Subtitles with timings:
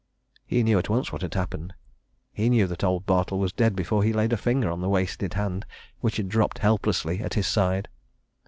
[0.47, 1.75] He knew at once what had happened
[2.35, 5.63] knew that old Bartle was dead before he laid a finger on the wasted hand
[5.99, 7.87] which had dropped helplessly at his side.